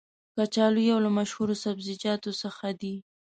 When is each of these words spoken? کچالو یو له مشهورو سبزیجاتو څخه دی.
کچالو 0.35 0.79
یو 0.89 0.97
له 1.05 1.09
مشهورو 1.17 1.55
سبزیجاتو 1.63 2.31
څخه 2.41 2.67
دی. 2.81 2.95